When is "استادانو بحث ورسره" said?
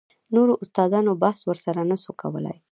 0.63-1.81